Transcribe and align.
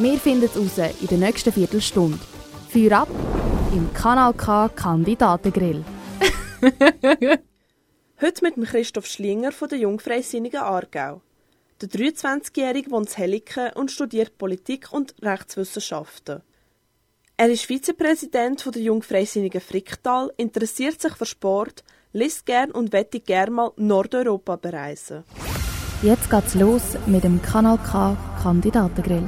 Wir 0.00 0.16
finden 0.20 0.44
es 0.44 0.56
raus 0.56 0.78
in 1.00 1.08
der 1.08 1.18
nächsten 1.18 1.52
Viertelstunde. 1.52 2.20
Feuer 2.68 3.00
ab 3.00 3.08
im 3.72 3.92
Kanal 3.92 4.32
K 4.32 4.68
Kandidatengrill. 4.68 5.84
Heute 8.20 8.44
mit 8.44 8.54
dem 8.54 8.62
Christoph 8.62 9.06
Schlinger 9.06 9.50
von 9.50 9.68
der 9.68 9.78
Jungfreisinnigen 9.78 10.60
Aargau. 10.60 11.20
Der 11.80 11.88
23-Jährige 11.88 12.92
wohnt 12.92 13.08
in 13.08 13.16
Helliken 13.16 13.72
und 13.74 13.90
studiert 13.90 14.38
Politik 14.38 14.92
und 14.92 15.16
Rechtswissenschaften. 15.20 16.42
Er 17.36 17.48
ist 17.48 17.66
Vizepräsident 17.66 18.64
der 18.72 18.82
Jungfreisinnigen 18.82 19.60
Fricktal, 19.60 20.32
interessiert 20.36 21.02
sich 21.02 21.14
für 21.14 21.26
Sport, 21.26 21.82
liest 22.12 22.46
gern 22.46 22.70
und 22.70 22.92
wette 22.92 23.18
gern 23.18 23.52
mal 23.52 23.72
Nordeuropa 23.74 24.54
bereisen. 24.54 25.24
Jetzt 26.02 26.30
geht's 26.30 26.54
los 26.54 26.82
mit 27.06 27.24
dem 27.24 27.42
Kanal 27.42 27.78
K 27.78 28.16
Kandidatengrill. 28.40 29.24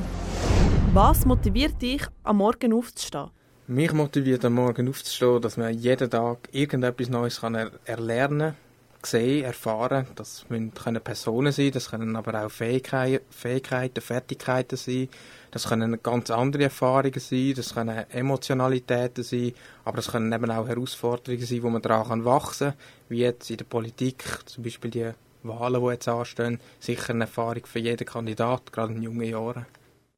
Was 0.93 1.25
motiviert 1.25 1.81
dich, 1.81 2.03
am 2.25 2.39
Morgen 2.39 2.73
aufzustehen? 2.73 3.31
Mich 3.69 3.93
motiviert 3.93 4.45
am 4.45 4.55
Morgen 4.55 4.89
aufzustehen, 4.89 5.41
dass 5.41 5.57
man 5.57 5.73
jeden 5.73 6.11
Tag 6.11 6.49
irgendetwas 6.51 7.09
Neues 7.09 7.41
kann 7.41 7.55
er 7.55 7.71
erlernen 7.85 8.57
kann, 9.01 9.05
sehen, 9.05 9.45
erfahren. 9.45 10.09
Das 10.17 10.47
können 10.49 11.01
Personen 11.01 11.53
sein, 11.53 11.71
das 11.71 11.91
können 11.91 12.17
aber 12.17 12.45
auch 12.45 12.51
Fähigkeiten, 12.51 13.25
Fähigkeiten, 13.31 14.01
Fertigkeiten 14.01 14.77
sein. 14.77 15.09
Das 15.53 15.69
können 15.69 15.97
ganz 16.03 16.29
andere 16.29 16.65
Erfahrungen 16.65 17.21
sein, 17.21 17.55
das 17.55 17.73
können 17.73 18.11
Emotionalitäten 18.11 19.23
sein, 19.23 19.53
aber 19.85 19.99
es 19.99 20.11
können 20.11 20.33
eben 20.33 20.51
auch 20.51 20.67
Herausforderungen 20.67 21.47
sein, 21.47 21.63
wo 21.63 21.71
man 21.71 21.83
daran 21.83 22.25
wachsen 22.25 22.71
kann, 22.71 22.79
wie 23.09 23.19
jetzt 23.19 23.49
in 23.49 23.59
der 23.59 23.65
Politik, 23.65 24.25
zum 24.45 24.65
Beispiel 24.65 24.91
die 24.91 25.13
Wahlen, 25.45 25.81
die 25.81 25.89
jetzt 25.89 26.09
anstehen, 26.09 26.59
sicher 26.81 27.11
eine 27.11 27.25
Erfahrung 27.25 27.65
für 27.65 27.79
jeden 27.79 28.05
Kandidat, 28.05 28.73
gerade 28.73 28.93
in 28.93 29.03
jungen 29.03 29.29
Jahren. 29.29 29.67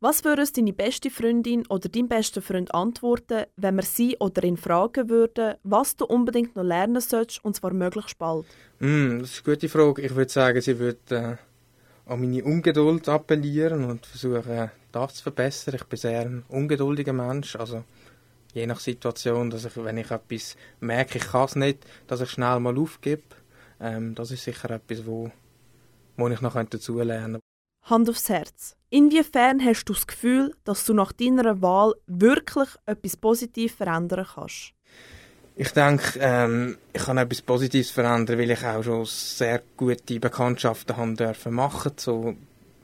Was 0.03 0.25
würde 0.25 0.45
deine 0.45 0.73
beste 0.73 1.11
Freundin 1.11 1.65
oder 1.69 1.89
dein 1.89 2.09
bester 2.09 2.43
Freund 2.43 2.75
antworten, 2.75 3.45
wenn 3.57 3.77
wir 3.77 3.85
sie 3.85 4.17
oder 4.19 4.43
ihn 4.43 4.57
fragen 4.57 5.09
würden, 5.09 5.55
was 5.63 5.95
du 5.95 6.07
unbedingt 6.07 6.57
noch 6.57 6.65
lernen 6.65 7.01
solltest, 7.01 7.45
und 7.45 7.55
zwar 7.55 7.73
möglichst 7.73 8.19
bald? 8.19 8.45
Mm, 8.81 9.21
das 9.21 9.31
ist 9.31 9.47
eine 9.47 9.55
gute 9.55 9.69
Frage. 9.69 10.03
Ich 10.03 10.13
würde 10.17 10.33
sagen, 10.33 10.61
sie 10.61 10.77
würde 10.81 11.39
äh, 12.09 12.11
an 12.11 12.21
meine 12.21 12.43
Ungeduld 12.43 13.09
appellieren 13.09 13.85
und 13.85 14.05
versuchen, 14.05 14.73
das 14.91 15.15
zu 15.15 15.23
verbessern. 15.23 15.77
Ich 15.77 15.85
bin 15.85 15.97
sehr 15.97 16.23
ein 16.23 16.45
ungeduldiger 16.49 17.13
Mensch, 17.13 17.55
also 17.55 17.85
je 18.55 18.67
nach 18.67 18.81
Situation, 18.81 19.51
dass 19.51 19.67
ich, 19.67 19.77
wenn 19.77 19.99
ich 19.99 20.11
etwas 20.11 20.57
merke, 20.81 21.19
ich 21.19 21.29
kann 21.29 21.45
es 21.45 21.55
nicht, 21.55 21.87
dass 22.09 22.21
ich 22.21 22.31
schnell 22.31 22.59
mal 22.59 22.77
aufgebe. 22.77 23.23
Ähm, 23.79 24.17
das 24.17 24.33
ist 24.33 24.43
sicher 24.43 24.69
etwas, 24.69 25.07
wo, 25.07 25.31
wo 26.17 26.27
ich 26.27 26.41
noch 26.41 26.55
dazulernen 26.55 27.35
könnte. 27.35 27.52
Hand 27.83 28.09
aufs 28.09 28.29
Herz. 28.29 28.77
Inwiefern 28.91 29.65
hast 29.65 29.85
du 29.87 29.93
das 29.93 30.07
Gefühl, 30.07 30.55
dass 30.65 30.85
du 30.85 30.95
nach 30.95 31.13
deiner 31.13 31.63
Wahl 31.63 31.95
wirklich 32.07 32.69
etwas 32.87 33.17
Positives 33.17 33.75
verändern 33.75 34.27
kannst? 34.35 34.73
Ich 35.57 35.71
denke, 35.73 36.19
ähm, 36.21 36.79
ich 36.93 37.03
kann 37.03 37.19
etwas 37.19 37.43
Positives 37.43 37.91
verändern, 37.91 38.39
weil 38.39 38.51
ich 38.51 38.65
auch 38.65 38.83
schon 38.83 39.05
sehr 39.05 39.63
gute 39.77 40.21
Bekanntschaften 40.21 40.97
haben 40.97 41.17
dürfen 41.17 41.55
machen 41.55 41.97
zu 41.97 42.37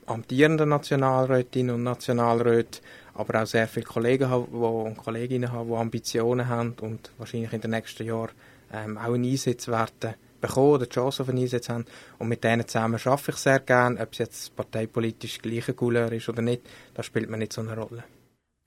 amtierenden 0.05 0.69
Nationalrätinnen 0.69 1.75
und 1.75 1.83
Nationalräten, 1.83 2.81
aber 3.13 3.41
auch 3.41 3.47
sehr 3.47 3.67
viele 3.67 3.85
Kollegen 3.85 4.31
und 4.31 4.97
Kolleginnen 4.97 5.51
haben, 5.51 5.69
die 5.69 5.75
Ambitionen 5.75 6.47
haben 6.47 6.75
und 6.81 7.11
wahrscheinlich 7.17 7.53
in 7.53 7.61
den 7.61 7.71
nächsten 7.71 8.05
Jahren 8.05 8.31
ähm, 8.73 8.97
auch 8.97 9.13
einen 9.13 9.25
Einsatz 9.25 9.67
werden 9.67 10.15
bekommen 10.41 10.73
oder 10.73 10.85
die 10.85 10.93
Chance 10.93 11.23
auf 11.23 11.29
einen 11.29 11.39
Einsatz 11.39 11.69
haben. 11.69 11.85
Und 12.17 12.27
mit 12.27 12.43
denen 12.43 12.67
zusammen 12.67 12.99
arbeite 13.03 13.31
ich 13.31 13.37
sehr 13.37 13.59
gerne, 13.59 13.99
ob 14.01 14.13
es 14.13 14.19
jetzt 14.19 14.55
parteipolitisch 14.55 15.39
gleiche 15.39 15.73
Couleur 15.73 16.11
ist 16.11 16.29
oder 16.29 16.41
nicht, 16.41 16.61
das 16.93 17.05
spielt 17.05 17.29
mir 17.29 17.37
nicht 17.37 17.53
so 17.53 17.61
eine 17.61 17.77
Rolle. 17.77 18.03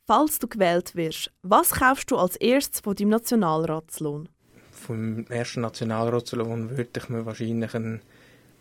Falls 0.06 0.38
du 0.38 0.48
gewählt 0.48 0.96
wirst, 0.96 1.30
was 1.42 1.70
kaufst 1.70 2.10
du 2.10 2.16
als 2.16 2.36
erstes 2.36 2.80
von 2.80 2.94
deinem 2.94 3.10
Nationalratslohn? 3.10 4.28
Vom 4.72 5.26
ersten 5.28 5.60
Nationalratslohn 5.60 6.76
würde 6.76 6.90
ich 6.96 7.08
mir 7.08 7.24
wahrscheinlich 7.24 7.74
ein 7.74 8.00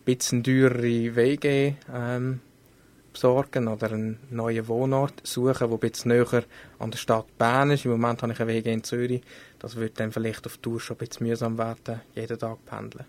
bisschen 0.04 0.44
teurere 0.44 1.16
WG 1.16 1.74
ähm, 1.92 2.40
besorgen 3.12 3.68
oder 3.68 3.92
einen 3.92 4.18
neuen 4.30 4.66
Wohnort 4.68 5.20
suchen, 5.24 5.68
der 5.68 5.70
ein 5.70 5.78
bisschen 5.78 6.10
näher 6.10 6.44
an 6.78 6.90
der 6.90 6.98
Stadt 6.98 7.38
Bern 7.38 7.70
ist. 7.70 7.84
Im 7.84 7.92
Moment 7.92 8.22
habe 8.22 8.32
ich 8.32 8.40
eine 8.40 8.52
WG 8.52 8.72
in 8.72 8.84
Zürich. 8.84 9.22
Das 9.58 9.76
wird 9.76 10.00
dann 10.00 10.12
vielleicht 10.12 10.46
auf 10.46 10.58
Tour 10.58 10.80
schon 10.80 10.96
ein 10.96 11.06
bisschen 11.06 11.26
mühsam 11.26 11.58
werden, 11.58 12.00
jeden 12.14 12.38
Tag 12.38 12.64
pendeln. 12.64 13.06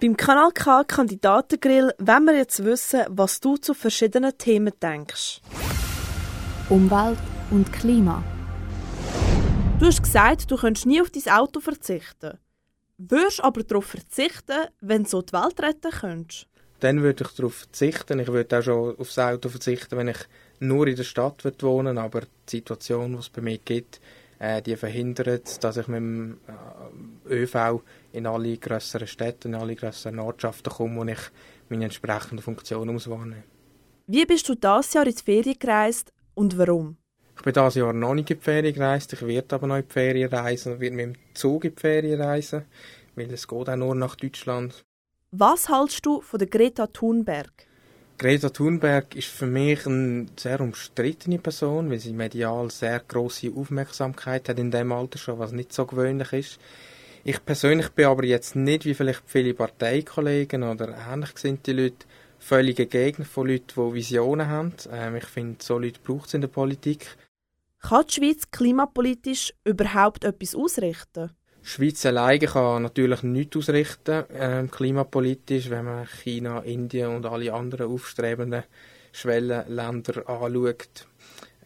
Beim 0.00 0.16
Kanal 0.16 0.50
K 0.52 0.82
Kandidatengrill 0.84 1.92
wollen 1.98 2.24
wir 2.24 2.36
jetzt 2.36 2.64
wissen, 2.64 3.02
was 3.08 3.38
du 3.38 3.56
zu 3.56 3.72
verschiedenen 3.72 4.36
Themen 4.36 4.72
denkst. 4.82 5.40
Umwelt 6.68 7.18
und 7.50 7.72
Klima. 7.72 8.24
Du 9.78 9.86
hast 9.86 10.02
gesagt, 10.02 10.50
du 10.50 10.56
könntest 10.56 10.86
nie 10.86 11.00
auf 11.00 11.10
dein 11.10 11.32
Auto 11.32 11.60
verzichten. 11.60 12.38
Würdest 12.98 13.42
aber 13.42 13.62
darauf 13.64 13.86
verzichten, 13.86 14.66
wenn 14.80 15.04
du 15.04 15.08
so 15.08 15.22
die 15.22 15.32
Welt 15.32 15.60
retten 15.60 15.90
könntest? 15.90 16.46
Dann 16.82 17.02
würde 17.02 17.24
ich 17.24 17.30
darauf 17.32 17.54
verzichten. 17.54 18.18
Ich 18.18 18.28
würde 18.28 18.58
auch 18.58 18.62
schon 18.62 18.98
aufs 18.98 19.18
Auto 19.18 19.48
verzichten, 19.48 19.96
wenn 19.96 20.08
ich 20.08 20.18
nur 20.58 20.86
in 20.86 20.96
der 20.96 21.04
Stadt 21.04 21.44
wohnen 21.62 21.96
aber 21.98 22.22
die 22.22 22.56
Situation, 22.56 23.12
die 23.12 23.18
es 23.18 23.28
bei 23.28 23.40
mir 23.40 23.58
gibt, 23.58 24.00
äh, 24.40 24.60
die 24.60 24.76
verhindert, 24.76 25.62
dass 25.62 25.76
ich 25.76 25.86
mit 25.86 25.98
dem 25.98 26.38
äh, 27.28 27.34
ÖV 27.34 27.82
in 28.12 28.26
alle 28.26 28.56
grösseren 28.56 29.06
Städte, 29.06 29.46
in 29.46 29.54
alle 29.54 29.76
grösseren 29.76 30.18
Ortschaften 30.18 30.72
komme, 30.72 30.96
wo 30.96 31.04
ich 31.04 31.20
meine 31.68 31.84
entsprechende 31.84 32.42
Funktion 32.42 32.88
wahrnehmen. 32.88 33.44
Wie 34.08 34.26
bist 34.26 34.48
du 34.48 34.56
dieses 34.56 34.92
Jahr 34.94 35.06
in 35.06 35.14
die 35.14 35.22
Ferien 35.22 35.58
gereist 35.58 36.12
und 36.34 36.58
warum? 36.58 36.96
Ich 37.36 37.42
bin 37.42 37.52
dieses 37.54 37.76
Jahr 37.76 37.92
noch 37.92 38.14
nicht 38.14 38.30
in 38.30 38.38
die 38.38 38.42
Ferien 38.42 38.74
gereist, 38.74 39.12
ich 39.12 39.24
werde 39.24 39.54
aber 39.54 39.68
noch 39.68 39.76
in 39.76 39.86
die 39.86 39.92
Ferien 39.92 40.30
reisen, 40.30 40.80
werde 40.80 40.96
mit 40.96 41.06
dem 41.06 41.34
Zug 41.34 41.64
in 41.64 41.74
die 41.74 41.80
Ferien 41.80 42.20
reisen, 42.20 42.64
weil 43.14 43.32
es 43.32 43.46
geht 43.46 43.68
auch 43.68 43.76
nur 43.76 43.94
nach 43.94 44.16
Deutschland. 44.16 44.84
Was 45.34 45.70
hältst 45.70 46.04
du 46.04 46.20
von 46.20 46.38
der 46.38 46.46
Greta 46.46 46.86
Thunberg? 46.88 47.66
Greta 48.18 48.50
Thunberg 48.50 49.16
ist 49.16 49.28
für 49.28 49.46
mich 49.46 49.86
eine 49.86 50.26
sehr 50.36 50.60
umstrittene 50.60 51.38
Person, 51.38 51.90
weil 51.90 52.00
sie 52.00 52.12
medial 52.12 52.70
sehr 52.70 53.00
große 53.00 53.50
Aufmerksamkeit 53.56 54.50
hat 54.50 54.58
in 54.58 54.70
dem 54.70 54.92
Alter 54.92 55.16
schon, 55.16 55.38
was 55.38 55.52
nicht 55.52 55.72
so 55.72 55.86
gewöhnlich 55.86 56.34
ist. 56.34 56.60
Ich 57.24 57.42
persönlich 57.42 57.88
bin 57.92 58.08
aber 58.08 58.24
jetzt 58.24 58.56
nicht, 58.56 58.84
wie 58.84 58.92
vielleicht 58.92 59.22
viele 59.24 59.54
Parteikollegen 59.54 60.64
oder 60.64 60.94
ähnlich 61.10 61.34
gesinnte 61.34 61.72
Leute, 61.72 62.04
völlige 62.38 62.84
Gegner 62.84 63.24
von 63.24 63.48
Leuten, 63.48 63.72
die 63.74 63.94
Visionen 63.94 64.48
haben. 64.48 64.74
Ähm, 64.92 65.16
ich 65.16 65.24
finde, 65.24 65.64
so 65.64 65.78
Leute 65.78 66.00
braucht 66.04 66.26
es 66.26 66.34
in 66.34 66.42
der 66.42 66.48
Politik. 66.48 67.16
Kann 67.80 68.04
die 68.06 68.12
Schweiz 68.12 68.50
klimapolitisch 68.50 69.54
überhaupt 69.64 70.24
etwas 70.24 70.54
ausrichten? 70.54 71.30
Schweiz 71.62 72.04
alleine 72.06 72.46
kann 72.46 72.82
natürlich 72.82 73.22
nichts 73.22 73.56
ausrichten, 73.56 74.24
äh, 74.30 74.66
klimapolitisch, 74.70 75.70
wenn 75.70 75.84
man 75.84 76.06
China, 76.06 76.60
Indien 76.60 77.14
und 77.14 77.24
alle 77.26 77.52
anderen 77.52 77.90
aufstrebenden 77.90 78.64
Schwellenländer 79.12 80.28
anschaut. 80.28 81.06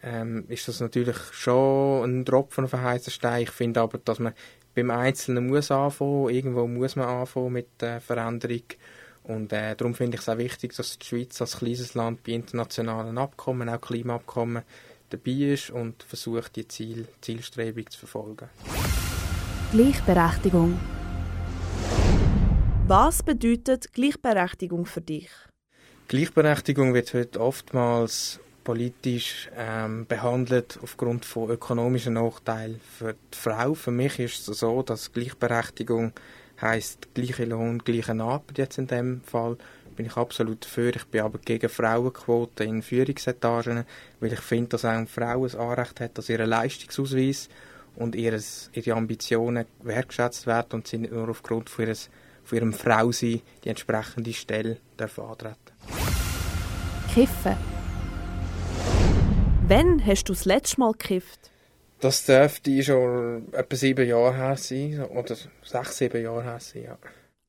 Ähm, 0.03 0.45
ist 0.47 0.67
das 0.67 0.79
natürlich 0.79 1.17
schon 1.31 2.03
ein 2.03 2.25
Tropfen 2.25 2.65
auf 2.65 2.73
einen 2.73 2.83
heißen 2.83 3.11
Stein. 3.11 3.43
Ich 3.43 3.51
finde 3.51 3.81
aber, 3.81 3.97
dass 3.97 4.19
man 4.19 4.33
beim 4.75 4.91
Einzelnen 4.91 5.47
muss 5.47 5.71
anfangen, 5.71 6.29
irgendwo 6.29 6.67
muss 6.67 6.95
man 6.95 7.07
anfangen 7.07 7.53
mit 7.53 7.81
der 7.81 7.99
Veränderung. 7.99 8.61
Und 9.23 9.51
äh, 9.51 9.75
darum 9.75 9.95
finde 9.95 10.15
ich 10.15 10.21
es 10.21 10.29
auch 10.29 10.37
wichtig, 10.37 10.75
dass 10.75 10.99
die 10.99 11.05
Schweiz 11.05 11.41
als 11.41 11.57
kleines 11.57 11.95
Land 11.95 12.23
bei 12.23 12.33
internationalen 12.33 13.17
Abkommen, 13.17 13.67
auch 13.67 13.81
Klimaabkommen, 13.81 14.63
dabei 15.09 15.31
ist 15.31 15.71
und 15.71 16.03
versucht, 16.03 16.55
die 16.55 16.67
Ziel, 16.67 17.07
Zielstrebung 17.21 17.89
zu 17.89 17.99
verfolgen. 17.99 18.49
Gleichberechtigung. 19.73 20.79
Was 22.87 23.21
bedeutet 23.21 23.91
Gleichberechtigung 23.91 24.85
für 24.85 25.01
dich? 25.01 25.29
Gleichberechtigung 26.07 26.93
wird 26.93 27.13
heute 27.13 27.41
oftmals 27.41 28.39
politisch 28.63 29.49
ähm, 29.57 30.05
behandelt 30.05 30.79
aufgrund 30.81 31.25
von 31.25 31.49
ökonomischen 31.49 32.13
Nachteilen 32.13 32.79
für 32.97 33.13
die 33.13 33.37
Frau. 33.37 33.73
Für 33.73 33.91
mich 33.91 34.17
ist 34.19 34.47
es 34.47 34.59
so, 34.59 34.83
dass 34.83 35.11
Gleichberechtigung 35.11 36.13
heißt 36.61 37.13
gleiche 37.13 37.43
Lohn, 37.43 37.79
gleiche 37.79 38.13
Arbeit 38.13 38.57
jetzt 38.57 38.77
in 38.77 38.87
dem 38.87 39.19
Fall 39.19 39.57
bin 39.97 40.05
ich 40.05 40.15
absolut 40.15 40.63
dafür. 40.63 40.95
Ich 40.95 41.05
bin 41.07 41.21
aber 41.21 41.39
gegen 41.39 41.67
Frauenquoten 41.67 42.69
in 42.69 42.81
Führungsetagen, 42.81 43.83
weil 44.21 44.31
ich 44.31 44.39
finde, 44.39 44.69
dass 44.69 44.85
auch 44.85 45.05
Frauen 45.07 45.49
ein 45.49 45.59
Anrecht 45.59 45.99
hat, 45.99 46.17
dass 46.17 46.29
ihr 46.29 46.45
Leistungsausweis 46.45 47.49
und 47.97 48.15
ihres, 48.15 48.69
ihre 48.73 48.93
Ambitionen 48.93 49.65
wertgeschätzt 49.81 50.47
werden 50.47 50.69
und 50.73 50.87
sie 50.87 50.99
nicht 50.99 51.13
nur 51.13 51.29
aufgrund 51.29 51.69
von, 51.69 51.85
ihres, 51.85 52.09
von 52.43 52.57
ihrem 52.57 52.73
Frausein 52.73 53.41
die 53.63 53.69
entsprechende 53.69 54.33
Stelle 54.33 54.77
dürfen 54.99 55.25
antreten 55.25 55.55
Kiffen. 57.13 57.57
Wann 59.67 60.05
hast 60.05 60.25
du 60.25 60.33
das 60.33 60.45
letzte 60.45 60.79
Mal 60.79 60.91
gekifft? 60.93 61.51
Das 61.99 62.25
dürfte 62.25 62.83
schon 62.83 63.51
etwa 63.53 63.75
sieben 63.75 64.07
Jahre 64.07 64.35
her 64.35 64.55
sein, 64.55 65.03
oder 65.03 65.35
sechs, 65.63 65.97
sieben 65.97 66.21
Jahre 66.21 66.43
her 66.43 66.59
sein, 66.59 66.83
ja. 66.83 66.97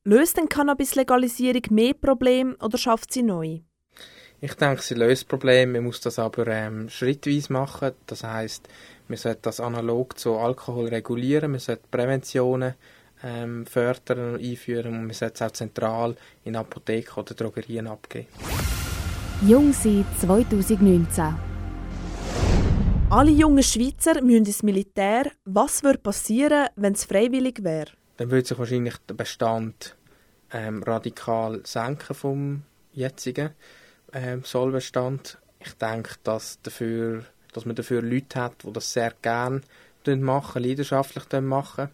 Löst 0.05 0.39
denn 0.39 0.49
Cannabis-Legalisierung 0.49 1.63
mehr 1.71 1.93
Probleme 1.93 2.57
oder 2.63 2.79
schafft 2.79 3.13
sie 3.13 3.23
neu? 3.23 3.61
Ich 4.41 4.55
denke, 4.55 4.83
sie 4.83 4.95
löst 4.95 5.27
Probleme. 5.27 5.73
Man 5.73 5.85
muss 5.85 6.01
das 6.01 6.19
aber 6.19 6.47
ähm, 6.47 6.89
schrittweise 6.89 7.53
machen. 7.53 7.93
Das 8.07 8.23
heißt, 8.23 8.69
man 9.09 9.19
sollte 9.19 9.41
das 9.43 9.59
analog 9.59 10.17
zu 10.19 10.37
Alkohol 10.37 10.89
regulieren, 10.89 11.51
man 11.51 11.61
sollte 11.61 11.83
Präventionen 11.91 12.75
ähm, 13.25 13.67
fördern 13.67 14.35
und 14.35 14.41
einführen 14.41 14.95
und 14.95 15.07
man 15.07 15.15
sollte 15.15 15.35
es 15.35 15.43
auch 15.43 15.51
zentral 15.51 16.15
in 16.45 16.55
Apotheken 16.55 17.21
oder 17.21 17.35
Drogerien 17.35 17.89
abgeben. 17.89 18.29
Jung 19.47 19.73
sein 19.73 20.05
2019. 20.21 21.35
Alle 23.11 23.31
jungen 23.31 23.63
Schweizer 23.63 24.23
müssen 24.23 24.45
ins 24.45 24.63
Militär. 24.63 25.33
Was 25.47 25.83
würde 25.83 25.99
passieren, 25.99 26.69
wenn 26.77 26.93
es 26.93 27.05
freiwillig 27.05 27.65
wäre? 27.65 27.91
Dann 28.19 28.31
würde 28.31 28.47
sich 28.47 28.59
wahrscheinlich 28.59 28.97
der 29.09 29.15
Bestand 29.15 29.97
ähm, 30.53 30.83
radikal 30.83 31.61
senken 31.65 32.15
vom 32.15 32.63
jetzigen 32.93 33.51
ähm. 34.13 34.43
Ich 35.61 35.73
denke, 35.75 36.15
dass, 36.23 36.61
dafür, 36.63 37.25
dass 37.53 37.67
man 37.67 37.77
dafür 37.77 38.03
Leute 38.03 38.41
hat, 38.41 38.63
die 38.63 38.73
das 38.73 38.93
sehr 38.93 39.13
gerne 39.23 39.63
machen, 40.17 40.63
leidenschaftlich 40.63 41.41
machen. 41.41 41.91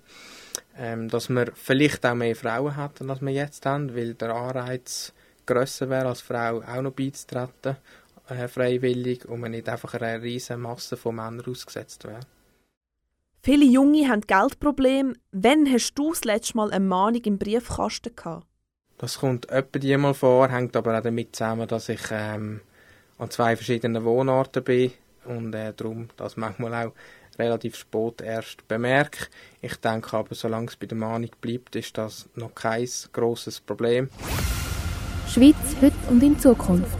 Ähm, 0.76 1.08
dass 1.08 1.28
man 1.28 1.50
vielleicht 1.55 2.05
auch 2.05 2.14
mehr 2.14 2.34
Frauen 2.34 2.76
hat, 2.76 3.00
als 3.00 3.20
wir 3.20 3.32
jetzt 3.32 3.64
haben, 3.66 3.94
weil 3.94 4.14
der 4.14 4.34
Anreiz 4.34 5.12
grösser 5.46 5.88
wäre, 5.88 6.08
als 6.08 6.20
Frau 6.20 6.62
auch 6.62 6.82
noch 6.82 6.93
beizutreten, 6.93 7.76
äh, 8.28 8.49
freiwillig, 8.49 9.25
und 9.26 9.40
man 9.40 9.52
nicht 9.52 9.69
einfach 9.69 9.94
einer 9.94 10.22
riesen 10.22 10.61
Masse 10.61 10.96
von 10.96 11.16
Männern 11.16 11.44
ausgesetzt 11.46 12.05
wäre. 12.05 12.20
Viele 13.43 13.66
Junge 13.66 14.08
haben 14.08 14.22
Geldprobleme. 14.22 15.14
Wann 15.32 15.70
hast 15.70 15.94
du 15.94 16.11
das 16.11 16.25
letzte 16.25 16.56
Mal 16.56 16.72
eine 16.72 16.84
Mahnung 16.84 17.22
im 17.25 17.38
Briefkasten 17.38 18.16
gehabt? 18.16 18.46
Das 18.99 19.19
kommt 19.19 19.50
etwa 19.50 19.79
die 19.79 19.96
mal 19.96 20.14
vor, 20.14 20.49
hängt 20.49 20.76
aber 20.76 20.99
auch 20.99 21.02
damit 21.02 21.35
zusammen, 21.35 21.67
dass 21.67 21.88
ich 21.88 22.00
ähm, 22.11 22.61
an 23.19 23.31
zwei 23.31 23.56
verschiedenen 23.56 24.05
Wohnorten 24.05 24.62
bin 24.62 24.93
und 25.25 25.55
äh, 25.55 25.73
darum 25.76 26.08
das 26.17 26.37
manchmal 26.37 26.87
auch 26.87 26.93
relativ 27.38 27.76
spät 27.76 28.20
erst 28.20 28.67
bemerke. 28.69 29.26
Ich 29.61 29.76
denke 29.76 30.17
aber, 30.17 30.35
solange 30.35 30.69
es 30.69 30.76
bei 30.76 30.87
der 30.87 30.96
Mahnung 30.96 31.31
bleibt, 31.41 31.75
ist 31.76 31.99
das 31.99 32.29
noch 32.35 32.55
kein 32.55 32.88
grosses 33.12 33.61
Problem. 33.61 34.08
Schweiz 35.29 35.56
heute 35.81 35.97
und 36.11 36.23
in 36.23 36.38
Zukunft. 36.38 36.99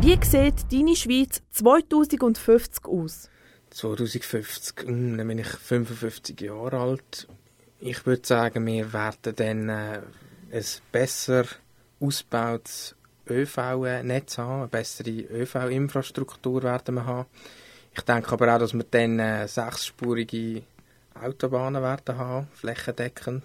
Wie 0.00 0.18
sieht 0.24 0.72
deine 0.72 0.94
Schweiz 0.94 1.42
2050 1.52 2.84
aus? 2.84 3.30
2050, 3.70 4.86
hm, 4.86 5.18
dann 5.18 5.28
bin 5.28 5.38
ich 5.38 5.48
55 5.48 6.40
Jahre 6.40 6.78
alt. 6.78 7.28
Ich 7.80 8.06
würde 8.06 8.26
sagen, 8.26 8.66
wir 8.66 8.92
werden 8.92 9.34
dann 9.36 9.68
äh, 9.68 10.00
ein 10.52 10.64
besser 10.92 11.44
ausgebautes 12.00 12.96
ÖV-Netz 13.28 14.38
haben, 14.38 14.60
eine 14.60 14.68
bessere 14.68 15.10
ÖV-Infrastruktur 15.10 16.62
werden 16.62 16.94
wir 16.94 17.06
haben. 17.06 17.28
Ich 17.94 18.00
denke 18.02 18.32
aber 18.32 18.54
auch, 18.54 18.58
dass 18.58 18.74
wir 18.74 18.84
dann 18.84 19.18
äh, 19.18 19.48
sechsspurige 19.48 20.62
Autobahnen 21.14 21.82
werden 21.82 22.16
haben, 22.16 22.48
flächendeckend, 22.54 23.42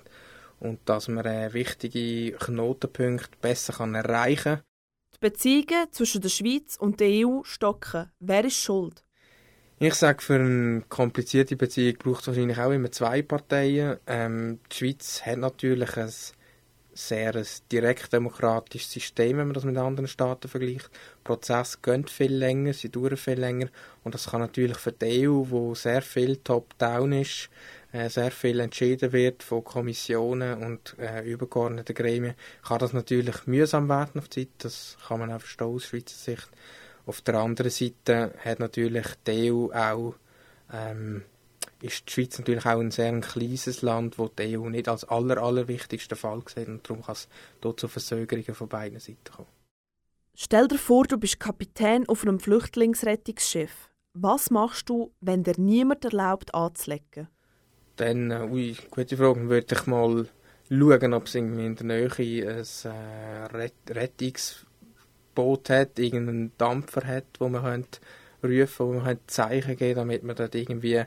und 0.59 0.79
dass 0.85 1.07
man 1.07 1.25
äh, 1.25 1.53
wichtige 1.53 2.37
Knotenpunkte 2.37 3.37
besser 3.41 3.73
kann 3.73 3.95
erreichen 3.95 4.43
kann. 4.43 4.61
Die 5.15 5.19
Beziehungen 5.19 5.91
zwischen 5.91 6.21
der 6.21 6.29
Schweiz 6.29 6.77
und 6.77 6.99
der 6.99 7.27
EU 7.27 7.43
stocken. 7.43 8.11
Wer 8.19 8.45
ist 8.45 8.61
schuld? 8.61 9.03
Ich 9.79 9.95
sage, 9.95 10.21
für 10.21 10.35
eine 10.35 10.83
komplizierte 10.87 11.57
Beziehung 11.57 11.97
braucht 11.97 12.21
es 12.21 12.27
wahrscheinlich 12.27 12.57
auch 12.57 12.71
immer 12.71 12.91
zwei 12.91 13.21
Parteien. 13.21 13.97
Ähm, 14.07 14.59
die 14.71 14.75
Schweiz 14.75 15.25
hat 15.25 15.39
natürlich 15.39 15.97
ein 15.97 16.11
sehr 16.93 17.35
ein 17.35 17.45
direkt 17.71 18.13
demokratisches 18.13 18.91
System, 18.91 19.37
wenn 19.37 19.47
man 19.47 19.53
das 19.53 19.63
mit 19.63 19.77
anderen 19.77 20.07
Staaten 20.07 20.47
vergleicht. 20.47 20.89
Der 20.91 21.23
Prozess 21.23 21.81
geht 21.81 22.09
viel 22.09 22.33
länger, 22.33 22.73
sie 22.73 22.89
dauern 22.89 23.17
viel 23.17 23.39
länger 23.39 23.67
und 24.03 24.13
das 24.13 24.29
kann 24.29 24.41
natürlich 24.41 24.77
für 24.77 24.91
die 24.91 25.27
EU, 25.27 25.45
wo 25.49 25.75
sehr 25.75 26.01
viel 26.01 26.37
top-down 26.37 27.13
ist, 27.13 27.49
äh, 27.91 28.09
sehr 28.09 28.31
viel 28.31 28.59
entschieden 28.59 29.11
wird 29.11 29.43
von 29.43 29.63
Kommissionen 29.63 30.63
und 30.63 30.95
äh, 30.99 31.23
übergeordneten 31.23 31.95
Gremien, 31.95 32.35
kann 32.67 32.79
das 32.79 32.93
natürlich 32.93 33.47
mühsam 33.47 33.89
werden 33.89 34.19
auf 34.19 34.29
die 34.29 34.47
Zeit, 34.47 34.53
das 34.59 34.97
kann 35.07 35.19
man 35.19 35.31
auch 35.31 35.39
verstehen 35.39 35.67
aus 35.67 35.85
Schweizer 35.85 36.15
Sicht. 36.15 36.49
Auf 37.05 37.21
der 37.21 37.35
anderen 37.35 37.71
Seite 37.71 38.33
hat 38.43 38.59
natürlich 38.59 39.07
die 39.27 39.51
EU 39.51 39.71
auch, 39.73 40.15
ähm, 40.71 41.23
ist 41.83 42.07
die 42.07 42.13
Schweiz 42.13 42.37
natürlich 42.39 42.65
auch 42.65 42.79
ein 42.79 42.91
sehr 42.91 43.19
kleines 43.19 43.81
Land, 43.81 44.17
wo 44.17 44.29
die 44.29 44.57
EU 44.57 44.69
nicht 44.69 44.87
als 44.87 45.03
aller, 45.03 45.37
allerwichtigsten 45.37 46.17
Fall 46.17 46.41
sieht 46.47 46.67
und 46.67 46.87
darum 46.87 47.03
kann 47.03 47.13
es 47.13 47.27
dort 47.61 47.79
zu 47.79 47.87
Versögerungen 47.87 48.55
von 48.55 48.69
beiden 48.69 48.99
Seiten 48.99 49.31
kommen. 49.35 49.49
Stell 50.35 50.67
dir 50.67 50.77
vor, 50.77 51.05
du 51.05 51.17
bist 51.17 51.39
Kapitän 51.39 52.07
auf 52.07 52.23
einem 52.23 52.39
Flüchtlingsrettungsschiff. 52.39 53.89
Was 54.13 54.49
machst 54.49 54.89
du, 54.89 55.11
wenn 55.21 55.43
dir 55.43 55.55
niemand 55.57 56.05
erlaubt 56.05 56.55
anzulegen? 56.55 57.27
Dann, 57.97 58.31
äh, 58.31 58.47
ui, 58.49 58.75
gute 58.89 59.17
Frage, 59.17 59.49
würde 59.49 59.75
ich 59.75 59.85
mal 59.85 60.27
schauen, 60.69 61.13
ob 61.13 61.27
es 61.27 61.35
in 61.35 61.75
der 61.75 61.85
Nähe 61.85 62.09
ein 62.17 62.65
äh, 62.85 63.93
Rettungs 63.93 64.65
Boot 65.35 65.69
hat, 65.69 65.99
irgendeinen 65.99 66.51
Dampfer 66.57 67.05
hat, 67.05 67.25
wo 67.39 67.49
man 67.49 67.63
könnte 67.63 67.99
rufen, 68.43 68.87
wo 68.87 68.93
man 68.93 69.19
Zeichen 69.27 69.75
geben, 69.75 69.95
damit 69.95 70.23
man 70.23 70.35
dort 70.35 70.55
irgendwie 70.55 71.03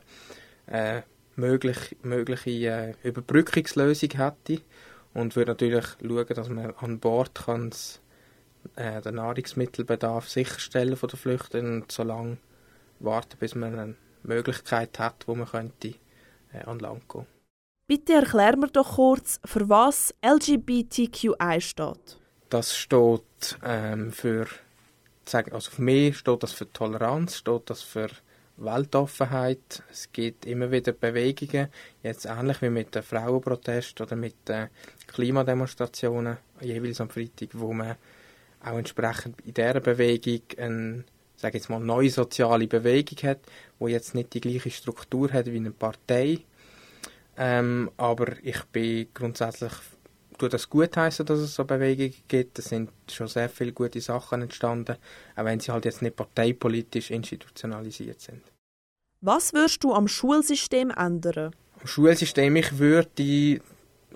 äh, 0.67 1.03
möglich, 1.37 1.97
mögliche 2.03 2.51
äh, 2.51 2.95
Überbrückungslösung 3.03 4.11
hätte 4.11 4.63
und 5.15 5.37
würde 5.37 5.53
natürlich 5.53 5.87
schauen, 6.01 6.27
dass 6.27 6.49
man 6.49 6.75
an 6.77 6.99
Bord 6.99 7.35
kann 7.35 7.71
äh, 8.77 9.01
den 9.01 9.17
Nahrungsmittelbedarf 9.17 10.29
sicherstellen 10.29 10.97
von 10.97 11.09
den 11.09 11.19
Flüchtenden 11.19 11.83
und 11.83 11.93
so 11.93 12.03
lange 12.03 12.39
warten, 13.01 13.37
bis 13.39 13.55
man 13.55 13.79
eine 13.79 13.95
Möglichkeit 14.23 14.99
hat, 14.99 15.27
wo 15.27 15.35
man 15.35 15.47
könnte 15.47 15.95
äh, 16.53 16.65
an 16.65 16.79
Land 16.79 17.09
gehen. 17.09 17.27
Bitte 17.89 18.15
erklär 18.15 18.57
mir 18.57 18.69
doch 18.69 18.97
kurz, 18.97 19.41
für 19.45 19.69
was 19.69 20.13
LGBTQI 20.25 21.61
steht. 21.61 22.19
Das 22.49 22.77
steht 22.77 23.59
ähm, 23.63 24.11
für, 24.11 24.47
also 25.33 25.71
für 25.71 25.83
mich 25.83 26.19
steht 26.19 26.43
das 26.43 26.53
für 26.53 26.73
Toleranz, 26.73 27.37
steht 27.37 27.71
das 27.71 27.83
für 27.83 28.09
Weltoffenheit. 28.57 29.83
Es 29.91 30.11
gibt 30.13 30.47
immer 30.47 30.71
wieder 30.71 30.93
Bewegungen, 30.93 31.69
jetzt 32.03 32.27
ähnlich 32.27 32.63
wie 32.63 32.71
mit 32.71 32.95
den 32.95 33.03
Frauenprotesten 33.03 34.07
oder 34.07 34.17
mit 34.17 34.49
den 34.49 34.69
Klimademonstrationen, 35.07 36.39
jeweils 36.61 37.01
am 37.01 37.11
Freitag, 37.11 37.51
wo 37.53 37.73
man 37.73 37.97
auch 38.65 38.79
entsprechend 38.79 39.41
in 39.43 39.55
dieser 39.55 39.81
Bewegung 39.81 40.43
eine, 40.57 41.05
sage 41.37 41.59
jetzt 41.59 41.69
mal, 41.69 41.81
neue 41.81 42.11
soziale 42.11 42.67
Bewegung 42.67 43.29
hat, 43.29 43.41
wo 43.79 43.89
jetzt 43.89 44.15
nicht 44.15 44.33
die 44.35 44.41
gleiche 44.41 44.71
Struktur 44.71 45.33
hat 45.33 45.47
wie 45.47 45.57
eine 45.57 45.71
Partei. 45.71 46.41
Ähm, 47.39 47.91
aber 47.99 48.33
ich 48.43 48.63
bin 48.65 49.09
grundsätzlich 49.13 49.73
tue 50.39 50.49
das 50.49 50.69
gut 50.69 50.97
heißen, 50.97 51.27
dass 51.27 51.39
es 51.39 51.55
so 51.55 51.65
Bewegungen 51.65 52.15
gibt. 52.29 52.59
Es 52.59 52.67
sind 52.67 52.91
schon 53.11 53.29
sehr 53.29 53.49
viele 53.49 53.73
gute 53.73 54.01
Sachen 54.01 54.43
entstanden, 54.43 54.97
auch 55.35 55.45
wenn 55.45 55.61
sie 55.61 55.73
halt 55.73 55.85
jetzt 55.85 56.03
nicht 56.03 56.17
parteipolitisch 56.17 57.11
institutionalisiert 57.11 58.21
sind. 58.21 58.43
Was 59.21 59.53
würdest 59.53 59.83
du 59.83 59.93
am 59.93 60.09
Schulsystem 60.09 60.91
ändern? 60.91 61.55
Am 61.81 61.87
Schulsystem, 61.87 62.57
ich 62.57 62.79
würde 62.79 63.61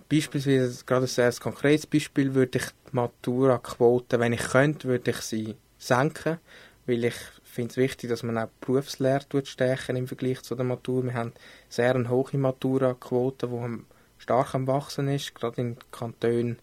beispielsweise, 0.09 0.85
gerade 0.85 1.05
ein 1.05 1.09
sehr 1.09 1.33
konkretes 1.33 1.87
Beispiel, 1.87 2.35
würde 2.35 2.59
ich 2.59 2.65
die 2.65 2.97
Matura-Quote, 2.97 4.21
wenn 4.21 4.33
ich 4.33 4.43
könnte, 4.43 4.89
würde 4.89 5.11
ich 5.13 5.19
sie 5.19 5.57
senken, 5.79 6.39
weil 6.87 7.05
ich 7.05 7.15
finde 7.45 7.71
es 7.71 7.77
wichtig, 7.77 8.11
dass 8.11 8.23
man 8.23 8.39
auch 8.39 8.47
die 8.47 8.67
Berufslehre 8.67 9.25
stärken 9.45 9.97
im 9.97 10.07
Vergleich 10.07 10.43
zu 10.43 10.55
der 10.55 10.65
Matur. 10.65 11.05
Wir 11.05 11.15
haben 11.15 11.33
sehr 11.69 11.95
eine 11.95 12.09
hohe 12.09 12.37
Matura-Quote, 12.37 13.49
die 13.49 13.85
stark 14.31 14.55
am 14.55 14.69
Wachsen 14.69 15.09
ist, 15.09 15.35
gerade 15.35 15.61
in 15.61 15.77
Kantonen 15.91 16.61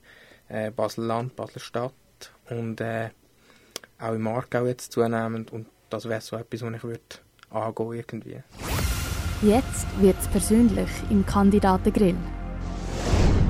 äh, 0.47 0.71
Basel-Land, 0.71 1.35
Basel-Stadt 1.35 1.91
und 2.49 2.79
äh, 2.79 3.09
auch 3.99 4.13
im 4.13 4.25
Aargau 4.25 4.65
jetzt 4.65 4.93
zunehmend 4.93 5.51
und 5.51 5.67
das 5.89 6.07
wäre 6.07 6.21
so 6.21 6.37
etwas, 6.37 6.61
was 6.61 6.73
ich 6.75 6.83
würde 6.83 7.01
angehen 7.49 7.93
irgendwie. 7.93 8.41
Jetzt 9.41 9.85
wird 9.99 10.15
es 10.17 10.27
persönlich 10.29 10.89
im 11.09 11.25
Kandidatengrill. 11.25 12.15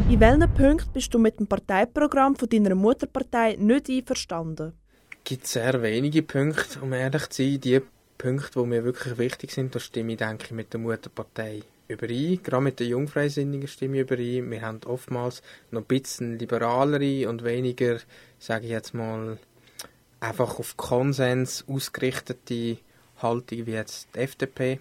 In 0.09 0.19
welchen 0.19 0.51
Punkten 0.55 0.93
bist 0.93 1.13
du 1.13 1.19
mit 1.19 1.39
dem 1.39 1.45
Parteiprogramm 1.45 2.35
von 2.35 2.49
deiner 2.49 2.73
Mutterpartei 2.73 3.55
nicht 3.59 3.87
einverstanden? 3.87 4.73
Es 5.11 5.23
gibt 5.25 5.45
sehr 5.45 5.79
wenige 5.83 6.23
Punkte, 6.23 6.79
um 6.81 6.91
ehrlich 6.93 7.29
zu 7.29 7.43
sein. 7.43 7.61
Die 7.61 7.81
Punkte, 8.17 8.61
die 8.61 8.65
mir 8.65 8.83
wirklich 8.83 9.19
wichtig 9.19 9.51
sind, 9.51 9.75
da 9.75 9.79
stimme 9.79 10.13
ich, 10.13 10.17
denke 10.17 10.45
ich, 10.45 10.51
mit 10.51 10.73
der 10.73 10.79
Mutterpartei 10.79 11.61
überein. 11.87 12.41
Gerade 12.43 12.63
mit 12.63 12.79
den 12.79 12.89
Jungfreisinnigen 12.89 13.67
stimme 13.67 13.97
ich 13.97 14.01
überein. 14.03 14.49
Wir 14.51 14.61
haben 14.61 14.79
oftmals 14.85 15.41
noch 15.71 15.81
ein 15.81 15.85
bisschen 15.85 16.39
liberalere 16.39 17.29
und 17.29 17.43
weniger, 17.43 17.97
sage 18.39 18.65
ich 18.65 18.71
jetzt 18.71 18.93
mal, 18.93 19.37
einfach 20.19 20.59
auf 20.59 20.77
Konsens 20.77 21.65
ausgerichtete 21.67 22.77
Haltung 23.21 23.65
wie 23.65 23.71
jetzt 23.71 24.09
die 24.15 24.19
FDP. 24.19 24.79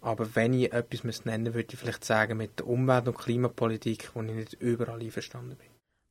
Aber 0.00 0.34
wenn 0.34 0.52
ich 0.54 0.72
etwas 0.72 1.04
müsste 1.04 1.28
nennen 1.28 1.54
würde 1.54 1.68
ich 1.72 1.78
vielleicht 1.78 2.04
sagen, 2.04 2.36
mit 2.36 2.58
der 2.58 2.66
Umwelt- 2.66 3.08
und 3.08 3.18
Klimapolitik, 3.18 4.10
wo 4.14 4.22
ich 4.22 4.30
nicht 4.30 4.52
überall 4.54 5.00
einverstanden 5.00 5.56
bin. 5.56 5.66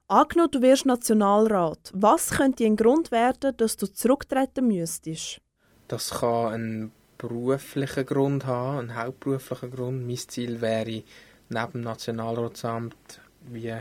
Angenommen, 0.08 0.52
du 0.52 0.62
wirst 0.62 0.86
Nationalrat. 0.86 1.92
Was 1.94 2.30
könnte 2.30 2.66
ein 2.66 2.76
Grund 2.76 3.12
werden, 3.12 3.58
dass 3.58 3.78
du 3.78 3.88
zurücktreten 3.88 4.68
müsstest? 4.68 5.42
Das 5.88 6.12
kann 6.12 6.54
einen 6.54 6.92
beruflichen 7.18 8.06
Grund 8.06 8.46
haben, 8.46 8.80
einen 8.80 8.96
hauptberuflichen 8.96 9.72
Grund. 9.72 10.08
Mein 10.08 10.18
Ziel 10.18 10.62
wäre, 10.62 11.04
neben 11.50 11.72
dem 11.72 11.82
Nationalratsamt, 11.82 13.22
wie, 13.42 13.74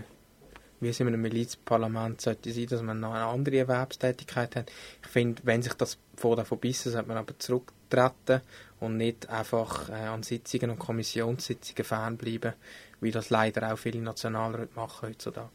wie 0.81 0.89
es 0.89 1.01
in 1.01 1.09
einem 1.09 1.23
Milizparlament 1.23 2.21
sollte 2.21 2.53
sein, 2.53 2.67
dass 2.67 2.83
man 2.83 3.01
noch 3.01 3.15
eine 3.15 3.25
andere 3.25 3.59
Erwerbstätigkeit 3.59 4.57
hat. 4.57 4.73
Ich 5.03 5.09
finde, 5.09 5.43
wenn 5.45 5.63
sich 5.63 5.75
das 5.75 5.99
vor 6.17 6.37
davon 6.37 6.59
bissen, 6.59 6.93
sollte 6.93 7.09
man 7.09 7.17
aber 7.17 7.39
zurücktreten 7.39 8.41
und 8.81 8.97
nicht 8.97 9.29
einfach 9.29 9.89
äh, 9.89 9.93
an 9.93 10.23
Sitzungen 10.23 10.71
und 10.71 10.79
Kommissionssitzungen 10.79 11.85
fernbleiben, 11.85 12.55
wie 13.01 13.11
das 13.11 13.31
leider 13.31 13.73
auch 13.73 13.79
viele 13.79 14.01
Nationalräte 14.01 14.75
machen 14.75 15.09
heutzutage. 15.09 15.51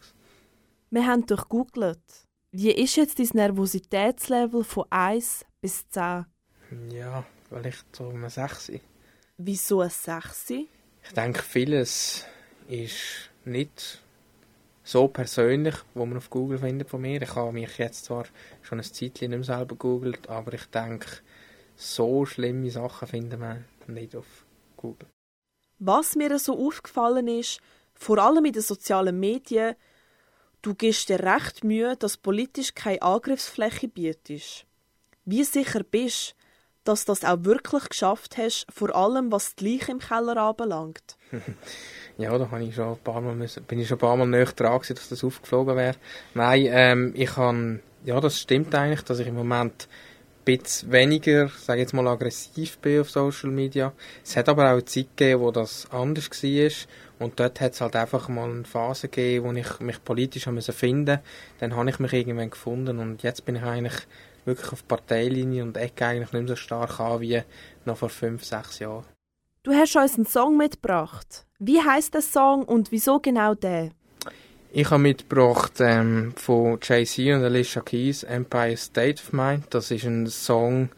Wir 0.90 1.06
haben 1.06 1.26
durchgoogelt. 1.26 2.02
Wie 2.52 2.72
ist 2.72 2.96
jetzt 2.96 3.20
dein 3.20 3.30
Nervositätslevel 3.34 4.64
von 4.64 4.86
1 4.90 5.46
bis 5.62 5.88
10? 5.90 6.26
Ja, 6.92 7.24
vielleicht 7.50 7.96
so 7.96 8.06
um 8.06 8.28
6. 8.28 8.72
Wieso 9.38 9.82
ein 9.82 9.90
6? 9.90 10.52
Ich 10.52 11.14
denke, 11.16 11.42
vieles 11.42 12.26
ist 12.68 13.30
nicht 13.46 14.02
so 14.84 15.08
persönlich, 15.08 15.76
wo 15.94 16.06
man 16.06 16.18
auf 16.18 16.30
Google 16.30 16.60
findet 16.60 16.90
von 16.90 17.02
mir. 17.02 17.22
Ich 17.22 17.36
habe 17.36 17.52
mich 17.52 17.78
jetzt 17.78 18.06
zwar 18.06 18.26
schon 18.62 18.80
ein 18.80 18.84
Zeitchen 18.84 19.32
nicht 19.32 19.40
mehr 19.40 19.44
selber 19.44 19.76
googelt, 19.76 20.28
aber 20.30 20.54
ich 20.54 20.66
denke, 20.66 21.08
so 21.76 22.26
schlimme 22.26 22.70
Sachen 22.70 23.08
finden 23.08 23.40
wir 23.40 23.64
nicht 23.88 24.16
auf 24.16 24.46
Google. 24.76 25.08
Was 25.80 26.16
mir 26.16 26.38
so 26.40 26.58
aufgefallen 26.68 27.28
ist, 27.28 27.62
vor 27.94 28.18
allem 28.18 28.46
in 28.46 28.54
den 28.54 28.62
sozialen 28.62 29.20
Medien, 29.20 29.76
du 30.62 30.76
gibst 30.76 31.10
dir 31.10 31.20
recht 31.20 31.64
Mühe, 31.64 31.96
dass 31.96 32.18
politisch 32.18 32.74
keine 32.74 33.02
Angriffsfläche 33.02 33.88
bietet. 33.88 34.66
Wie 35.24 35.44
sicher 35.44 35.84
bist, 35.84 36.36
dass 36.90 37.06
du 37.06 37.12
das 37.12 37.24
auch 37.24 37.44
wirklich 37.44 37.88
geschafft 37.90 38.38
hast, 38.38 38.66
vor 38.74 38.96
allem 38.96 39.32
was 39.32 39.56
die 39.56 39.78
Leiche 39.78 39.92
im 39.92 40.00
Keller 40.00 40.38
anbelangt? 40.38 41.18
ja, 42.18 42.38
da 42.38 42.60
ich 42.60 42.76
schon 42.76 42.94
ein 42.94 42.98
paar 42.98 43.22
Mal 43.22 43.36
bin 43.68 43.80
ich 43.80 43.88
schon 43.88 43.98
ein 43.98 44.02
paar 44.02 44.18
Mal 44.18 44.28
näher 44.28 44.46
dran 44.46 44.80
gewesen, 44.80 44.96
dass 44.96 45.10
das 45.10 45.24
aufgeflogen 45.24 45.76
wäre. 45.76 45.96
Nein, 46.34 46.68
ähm, 46.70 47.14
ich 47.16 47.30
kann, 47.30 47.82
ja, 48.04 48.20
das 48.20 48.40
stimmt 48.40 48.74
eigentlich, 48.76 49.04
dass 49.04 49.20
ich 49.20 49.28
im 49.28 49.36
Moment 49.36 49.88
bisschen 50.58 50.92
weniger, 50.92 51.50
sage 51.50 51.82
jetzt 51.82 51.94
mal, 51.94 52.08
aggressiv 52.08 52.80
bin 52.80 53.02
auf 53.02 53.12
Social 53.12 53.52
Media. 53.52 53.94
Es 54.24 54.36
hat 54.36 54.50
aber 54.50 54.66
auch 54.66 54.74
eine 54.74 54.86
Zeit 54.86 55.16
gegeben, 55.16 55.42
wo 55.42 55.52
das 55.52 55.88
anders 55.92 56.30
war. 56.32 56.72
Und 57.20 57.40
dort 57.40 57.62
hat 57.62 57.74
es 57.74 57.82
halt 57.82 57.96
einfach 57.96 58.30
mal 58.30 58.50
eine 58.50 58.64
Phase 58.64 59.10
gegeben, 59.10 59.46
wo 59.46 59.52
ich 59.52 59.80
mich 59.80 60.04
politisch 60.04 60.46
finden 60.46 60.56
musste. 60.56 61.22
Dann 61.60 61.76
habe 61.76 61.90
ich 61.90 62.00
mich 62.00 62.14
irgendwann 62.14 62.50
gefunden 62.50 63.00
und 63.00 63.24
jetzt 63.24 63.46
bin 63.46 63.58
ich 63.58 63.64
eigentlich 63.64 64.08
wirklich 64.46 64.72
auf 64.72 64.88
Parteilinie 64.88 65.64
und 65.64 65.78
ecke 65.78 66.06
eigentlich 66.06 66.34
nicht 66.34 66.42
mehr 66.42 66.48
so 66.50 66.56
stark 66.56 67.00
an 67.00 67.22
wie 67.22 67.42
noch 67.86 67.98
vor 67.98 68.10
fünf, 68.10 68.44
sechs 68.44 68.80
Jahren. 68.80 69.06
Du 69.64 69.74
hast 69.74 69.96
uns 69.96 70.16
einen 70.16 70.26
Song 70.26 70.58
mitgebracht. 70.58 71.46
Wie 71.60 71.82
heißt 71.82 72.14
der 72.14 72.22
Song 72.22 72.64
und 72.64 72.92
wieso 72.92 73.20
genau 73.20 73.54
der? 73.54 73.92
Ich 74.72 74.90
habe 74.92 75.02
mitgebracht 75.02 75.74
ähm, 75.80 76.34
von 76.36 76.80
Jay-Z 76.82 77.36
und 77.36 77.44
Alicia 77.44 77.82
Keys 77.82 78.24
Empire 78.24 78.78
State 78.78 79.22
of 79.22 79.34
Mind. 79.34 79.66
Das 79.72 79.90
ist 79.92 80.06
ein 80.06 80.28
Song, 80.28 80.90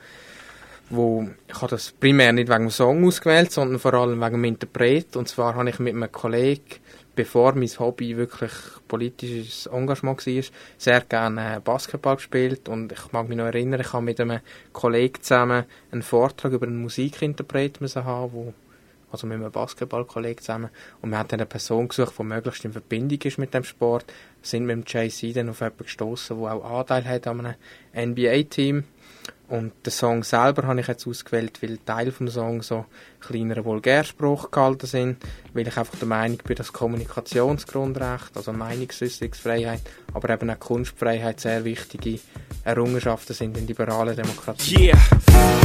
wo 0.89 1.27
ich 1.47 1.55
habe 1.55 1.69
das 1.69 1.91
primär 1.91 2.33
nicht 2.33 2.49
wegen 2.49 2.65
dem 2.65 2.69
Song 2.69 3.05
ausgewählt, 3.05 3.51
sondern 3.51 3.79
vor 3.79 3.93
allem 3.93 4.19
wegen 4.19 4.33
dem 4.33 4.43
Interpret. 4.43 5.15
Und 5.15 5.29
zwar 5.29 5.55
habe 5.55 5.69
ich 5.69 5.79
mit 5.79 5.95
einem 5.95 6.11
Kollegen, 6.11 6.81
bevor 7.15 7.53
mein 7.55 7.67
Hobby 7.67 8.15
wirklich 8.15 8.51
politisches 8.87 9.65
Engagement 9.67 10.25
war, 10.25 10.43
sehr 10.77 11.01
gerne 11.01 11.61
Basketball 11.63 12.15
gespielt. 12.15 12.69
Und 12.69 12.91
ich 12.91 13.11
mag 13.11 13.27
mich 13.27 13.37
noch 13.37 13.45
erinnern, 13.45 13.81
ich 13.81 13.93
habe 13.93 14.05
mit 14.05 14.19
einem 14.19 14.39
Kollegen 14.71 15.21
zusammen 15.21 15.65
einen 15.91 16.01
Vortrag 16.01 16.53
über 16.53 16.67
einen 16.67 16.81
Musikinterpret 16.81 17.79
haben, 17.95 18.33
wo 18.33 18.53
also 19.11 19.27
mit 19.27 19.35
einem 19.35 19.51
Basketballkollegen 19.51 20.41
zusammen. 20.41 20.69
Und 21.01 21.09
wir 21.09 21.17
haben 21.17 21.27
dann 21.27 21.41
eine 21.41 21.45
Person 21.45 21.87
gesucht, 21.87 22.13
die 22.17 22.23
möglichst 22.23 22.65
in 22.65 22.71
Verbindung 22.71 23.19
ist 23.21 23.37
mit 23.37 23.53
dem 23.53 23.63
Sport. 23.63 24.05
Wir 24.07 24.47
sind 24.47 24.65
mit 24.65 24.75
dem 24.75 24.83
JC 24.87 25.33
dann 25.33 25.49
auf 25.49 25.59
jemanden 25.59 25.83
gestoßen, 25.83 26.39
der 26.39 26.53
auch 26.53 26.79
Anteil 26.79 27.05
hat 27.05 27.27
an 27.27 27.45
einem 27.93 28.13
NBA-Team. 28.13 28.85
Und 29.51 29.73
den 29.85 29.91
Song 29.91 30.23
selber 30.23 30.65
habe 30.65 30.79
ich 30.79 30.87
jetzt 30.87 31.05
ausgewählt, 31.05 31.61
weil 31.61 31.77
Teil 31.79 32.13
vom 32.13 32.29
Song 32.29 32.61
so 32.61 32.85
kleinere 33.19 33.65
Vulgärspruch 33.65 34.49
gehalten 34.49 34.87
sind, 34.87 35.17
weil 35.53 35.67
ich 35.67 35.75
einfach 35.75 35.99
der 35.99 36.07
Meinung 36.07 36.37
bin, 36.37 36.55
dass 36.55 36.71
Kommunikationsgrundrecht, 36.71 38.31
also 38.33 38.53
Meinungsäußerungsfreiheit, 38.53 39.81
aber 40.13 40.29
eben 40.29 40.49
auch 40.49 40.59
Kunstfreiheit 40.59 41.41
sehr 41.41 41.65
wichtige 41.65 42.19
Errungenschaften 42.63 43.33
sind 43.33 43.57
in 43.57 43.67
liberalen 43.67 44.15
Demokratien. 44.15 44.81
Yeah, 44.81 45.60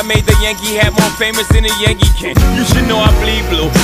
I 0.00 0.02
made 0.02 0.24
the 0.24 0.32
Yankee 0.40 0.80
hat 0.80 0.96
more 0.96 1.12
famous 1.20 1.44
than 1.52 1.68
a 1.68 1.72
Yankee 1.76 2.08
can. 2.16 2.32
You 2.56 2.64
should 2.64 2.88
know 2.88 2.96
I 2.96 3.09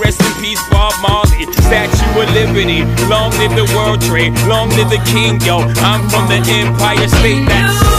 rest 0.00 0.20
in 0.20 0.42
peace 0.42 0.62
Bob 0.70 0.92
Marley. 1.00 1.46
Statue 1.52 2.20
of 2.20 2.30
Liberty, 2.34 2.84
long 3.06 3.30
live 3.38 3.54
the 3.54 3.70
World 3.76 4.00
Trade, 4.02 4.34
long 4.46 4.68
live 4.70 4.90
the 4.90 5.02
King, 5.06 5.40
yo. 5.40 5.58
I'm 5.58 6.08
from 6.08 6.26
the 6.28 6.40
Empire 6.50 7.08
State. 7.08 7.46
That's 7.46 7.97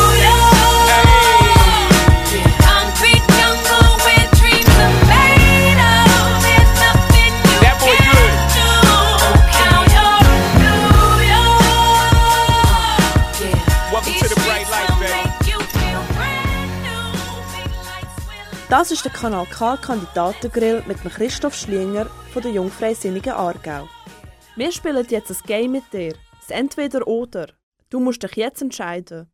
Das 18.79 18.91
ist 18.91 19.03
der 19.03 19.11
Kanal 19.11 19.45
K 19.45 19.75
Kandidatengrill 19.75 20.81
mit 20.87 21.03
dem 21.03 21.11
Christoph 21.11 21.53
Schlinger 21.53 22.05
von 22.31 22.41
der 22.41 22.53
Jungfreisinnigen 22.53 23.33
Aargau. 23.33 23.89
Wir 24.55 24.71
spielen 24.71 25.05
jetzt 25.09 25.29
ein 25.31 25.37
Game 25.45 25.71
mit 25.73 25.91
dir. 25.91 26.13
Das 26.39 26.57
Entweder-Oder. 26.57 27.47
Du 27.89 27.99
musst 27.99 28.23
dich 28.23 28.37
jetzt 28.37 28.61
entscheiden. 28.61 29.29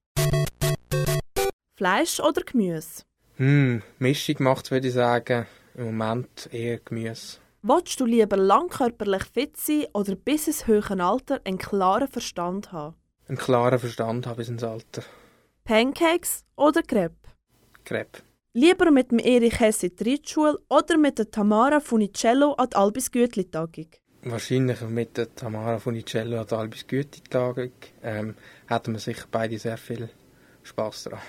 Fleisch 1.77 2.19
oder 2.19 2.41
Gemüse? 2.41 3.03
Hm, 3.35 3.83
Mischung 3.99 4.37
macht 4.39 4.71
würde 4.71 4.87
ich 4.87 4.95
sagen. 4.95 5.45
Im 5.75 5.95
Moment 5.95 6.49
eher 6.51 6.79
Gemüse. 6.79 7.37
Wolltest 7.61 7.99
du 7.99 8.05
lieber 8.05 8.37
langkörperlich 8.37 9.25
fit 9.25 9.57
sein 9.57 9.85
oder 9.93 10.15
bis 10.15 10.47
ins 10.47 10.65
höhere 10.65 10.99
Alter 11.03 11.39
einen 11.43 11.59
klaren 11.59 12.07
Verstand 12.07 12.71
haben? 12.71 12.95
Einen 13.27 13.37
klaren 13.37 13.77
Verstand 13.77 14.25
habe 14.25 14.41
ich 14.41 14.47
ins 14.49 14.63
Alter. 14.63 15.03
Pancakes 15.65 16.43
oder 16.55 16.81
Crepe? 16.81 17.13
Crepe. 17.83 18.24
Lieber 18.57 18.89
mit 18.89 19.11
dem 19.11 19.19
Erich 19.19 19.59
Hess 19.59 19.83
in 19.83 19.93
die 19.97 20.11
Reitschule 20.11 20.57
oder 20.69 20.97
mit 20.97 21.19
der 21.19 21.29
Tamara 21.29 21.81
Funicello 21.81 22.53
an 22.53 22.69
die 22.69 22.77
Albis 22.77 23.11
Gütli-Tagung? 23.11 23.87
Wahrscheinlich 24.23 24.79
mit 24.79 25.17
der 25.17 25.35
Tamara 25.35 25.77
Funicello 25.77 26.39
an 26.39 26.47
der 26.47 26.59
Albis 26.59 26.87
Güte-Tagung 26.87 27.73
ähm, 28.01 28.35
hätten 28.67 28.93
wir 28.93 28.99
sicher 28.99 29.25
beide 29.29 29.59
sehr 29.59 29.75
viel 29.75 30.07
Spass 30.63 31.03
daran. 31.03 31.19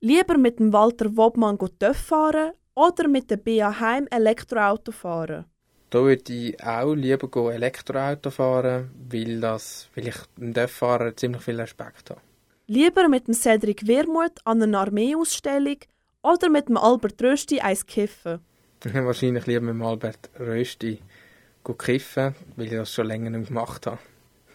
Lieber 0.00 0.38
mit 0.38 0.58
dem 0.58 0.72
Walter 0.72 1.14
Wobmann 1.14 1.58
TÜV 1.58 1.98
fahren 1.98 2.52
oder 2.74 3.08
mit 3.08 3.30
der 3.30 3.36
BA 3.36 3.78
Heim 3.80 4.06
Elektroauto 4.10 4.90
fahren? 4.90 5.44
Da 5.90 6.02
würde 6.02 6.32
ich 6.32 6.64
auch 6.64 6.94
lieber 6.94 7.52
Elektroauto 7.52 8.30
fahren, 8.30 8.90
weil, 9.10 9.38
das, 9.38 9.90
weil 9.94 10.08
ich 10.08 10.16
dem 10.38 10.54
Dörffahrer 10.54 11.14
ziemlich 11.14 11.42
viel 11.42 11.60
Respekt 11.60 12.08
habe. 12.08 12.22
Lieber 12.68 13.10
mit 13.10 13.28
dem 13.28 13.34
Cedric 13.34 13.86
Wermuth 13.86 14.40
an 14.44 14.62
einer 14.62 14.80
Armeeausstellung 14.80 15.76
oder 16.24 16.48
mit 16.48 16.68
dem 16.68 16.76
Albert 16.76 17.22
Rösti 17.22 17.60
eins 17.60 17.86
kiffen? 17.86 18.40
Wahrscheinlich 18.82 19.46
lieber 19.46 19.60
mit 19.60 19.74
dem 19.74 19.82
Albert 19.82 20.30
Rösti 20.40 21.00
kiffen, 21.78 22.34
weil 22.56 22.66
ich 22.66 22.72
das 22.72 22.92
schon 22.92 23.06
länger 23.06 23.30
nicht 23.30 23.48
gemacht 23.48 23.86
habe. 23.86 23.98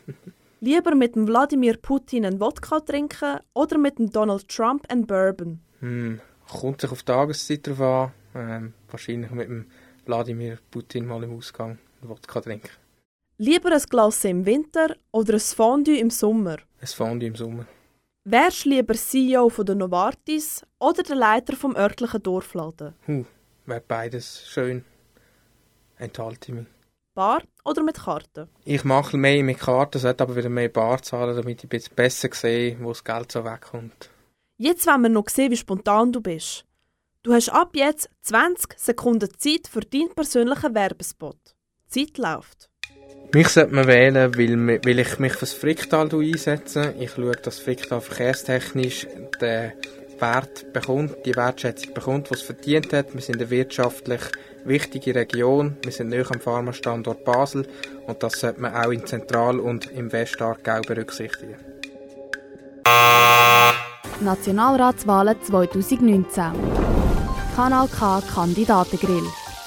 Lieber 0.62 0.94
mit 0.94 1.16
dem 1.16 1.26
Wladimir 1.26 1.78
Putin 1.78 2.26
einen 2.26 2.42
Wodka 2.42 2.82
trinken 2.82 3.40
oder 3.54 3.78
mit 3.78 3.98
dem 3.98 4.12
Donald 4.12 4.50
Trump 4.50 4.86
einen 4.90 5.08
Bourbon? 5.08 5.62
Hm, 5.80 6.20
kommt 6.50 6.82
sich 6.82 6.92
auf 6.92 7.00
die 7.00 7.06
Tageszeit 7.06 7.66
drauf 7.66 7.80
an. 7.80 8.12
Ähm, 8.36 8.74
wahrscheinlich 8.90 9.32
mit 9.32 9.48
dem 9.48 9.68
Wladimir 10.06 10.60
Putin 10.70 11.06
mal 11.06 11.24
im 11.24 11.38
Ausgang 11.38 11.80
einen 12.02 12.10
Wodka 12.10 12.42
trinken. 12.42 12.70
Lieber 13.38 13.72
ein 13.72 13.82
Glas 13.90 14.26
im 14.26 14.46
Winter 14.46 14.98
oder 15.12 15.36
ein 15.36 15.40
Fondue 15.40 15.98
im 15.98 16.10
Sommer? 16.10 16.58
Ein 16.82 16.88
Fondue 16.88 17.28
im 17.30 17.36
Sommer. 17.36 17.66
Wärst 18.32 18.66
du 18.66 18.70
lieber 18.70 18.94
CEO 18.94 19.50
von 19.50 19.66
der 19.66 19.74
Novartis 19.74 20.64
oder 20.78 21.02
der 21.02 21.16
Leiter 21.16 21.56
vom 21.56 21.76
örtlichen 21.76 22.22
Dorfladen? 22.22 22.94
Huh, 23.08 23.26
wäre 23.66 23.82
beides 23.82 24.48
schön. 24.48 24.86
Enthalte 25.98 26.52
ich 26.52 26.54
mich. 26.54 26.68
Bar 27.16 27.42
oder 27.66 27.82
mit 27.82 27.98
Karten? 27.98 28.48
Ich 28.66 28.84
mache 28.84 29.18
mehr 29.18 29.44
mit 29.44 29.58
Karten, 29.58 29.98
sollte 29.98 30.22
aber 30.22 30.36
wieder 30.36 30.50
mehr 30.50 30.70
Bar 30.70 31.02
zahlen, 31.02 31.36
damit 31.36 31.58
ich 31.58 31.66
ein 31.66 31.70
bisschen 31.70 31.96
besser 31.96 32.30
sehe, 32.32 32.78
wo 32.80 32.90
das 32.90 33.04
Geld 33.04 33.32
so 33.32 33.44
wegkommt. 33.44 34.12
Jetzt 34.58 34.86
wollen 34.86 35.02
wir 35.02 35.10
noch 35.10 35.28
sehen, 35.28 35.50
wie 35.50 35.58
spontan 35.58 36.12
du 36.12 36.22
bist. 36.22 36.66
Du 37.24 37.34
hast 37.34 37.50
ab 37.50 37.72
jetzt 37.74 38.12
20 38.22 38.78
Sekunden 38.78 39.30
Zeit 39.40 39.68
für 39.68 39.80
deinen 39.80 40.14
persönlichen 40.14 40.76
Werbespot. 40.76 41.56
Die 41.96 42.06
Zeit 42.06 42.20
läuft. 42.20 42.69
Mich 43.32 43.50
sollte 43.50 43.76
man 43.76 43.86
wählen, 43.86 44.36
weil, 44.36 44.82
weil 44.84 45.00
ich 45.00 45.20
mich 45.20 45.34
fürs 45.34 45.54
Fricktal 45.54 46.10
einsetze. 46.12 46.96
Ich 47.00 47.12
schaue, 47.12 47.34
dass 47.34 47.60
Fricktal 47.60 48.02
verkehrstechnisch 48.02 49.06
den 49.40 49.74
Wert 50.20 50.74
bekommt, 50.74 51.16
die 51.26 51.36
Wertschätzung 51.36 51.94
bekommt, 51.94 52.32
was 52.32 52.40
es 52.40 52.46
verdient 52.46 52.92
hat. 52.92 53.14
Wir 53.14 53.22
sind 53.22 53.36
eine 53.36 53.52
wirtschaftlich 53.52 54.22
wichtige 54.66 55.14
Region. 55.14 55.78
Wir 55.84 55.92
sind 55.92 56.10
näher 56.10 56.26
am 56.32 56.40
Pharmastandort 56.40 57.24
Basel 57.24 57.68
und 58.08 58.24
das 58.24 58.40
sollte 58.40 58.62
man 58.62 58.74
auch 58.74 58.90
in 58.90 59.06
Zentral- 59.06 59.60
und 59.60 59.92
im 59.92 60.12
Westargau 60.12 60.82
berücksichtigen. 60.82 61.56
Nationalratswahlen 64.22 65.36
2019. 65.42 66.46
Kanal 67.56 67.88
K 67.88 68.22
Kandidatengrill. 68.34 69.24